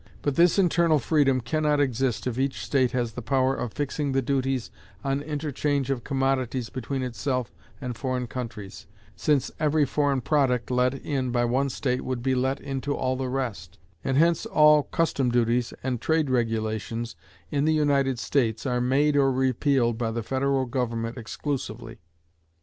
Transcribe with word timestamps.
But 0.23 0.35
this 0.35 0.57
internal 0.57 0.97
freedom 0.97 1.41
can 1.41 1.61
not 1.61 1.79
exist 1.79 2.25
if 2.25 2.39
each 2.39 2.65
state 2.65 2.89
has 2.91 3.11
the 3.13 3.21
power 3.21 3.53
of 3.55 3.71
fixing 3.73 4.13
the 4.13 4.21
duties 4.23 4.71
on 5.03 5.21
interchange 5.21 5.91
of 5.91 6.03
commodities 6.03 6.71
between 6.71 7.03
itself 7.03 7.51
and 7.79 7.95
foreign 7.95 8.25
countries, 8.25 8.87
since 9.15 9.51
every 9.59 9.85
foreign 9.85 10.19
product 10.21 10.71
let 10.71 10.95
in 10.95 11.29
by 11.29 11.45
one 11.45 11.69
state 11.69 12.01
would 12.03 12.23
be 12.23 12.33
let 12.33 12.59
into 12.59 12.95
all 12.95 13.15
the 13.15 13.29
rest; 13.29 13.77
and 14.03 14.17
hence 14.17 14.47
all 14.47 14.81
custom 14.81 15.29
duties 15.29 15.71
and 15.83 16.01
trade 16.01 16.31
regulations 16.31 17.15
in 17.51 17.65
the 17.65 17.73
United 17.75 18.17
States 18.17 18.65
are 18.65 18.81
made 18.81 19.15
or 19.15 19.31
repealed 19.31 19.99
by 19.99 20.09
the 20.09 20.23
federal 20.23 20.65
government 20.65 21.15
exclusively. 21.15 21.99